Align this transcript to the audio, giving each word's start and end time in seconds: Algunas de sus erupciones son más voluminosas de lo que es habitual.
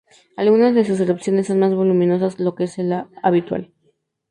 Algunas 0.35 0.73
de 0.73 0.83
sus 0.83 0.99
erupciones 0.99 1.45
son 1.45 1.59
más 1.59 1.75
voluminosas 1.75 2.35
de 2.35 2.43
lo 2.43 2.55
que 2.55 2.63
es 2.63 2.75
habitual. 3.21 3.71